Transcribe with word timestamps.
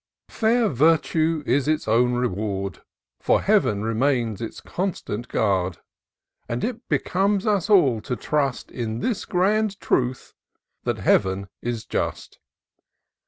AIR 0.41 0.69
Virtue 0.69 1.43
is 1.45 1.67
its 1.67 1.87
own 1.87 2.13
reward. 2.13 2.79
For 3.19 3.39
Heaven 3.39 3.83
remains 3.83 4.41
its 4.41 4.59
constant 4.59 5.27
guard; 5.27 5.77
And 6.49 6.63
it 6.63 6.89
becomes 6.89 7.45
us 7.45 7.69
all 7.69 8.01
to 8.01 8.15
trust 8.15 8.71
In 8.71 9.01
this 9.01 9.25
grand 9.25 9.79
truth— 9.79 10.33
that 10.85 10.97
Heaven 10.97 11.49
is 11.61 11.85
just. 11.85 12.39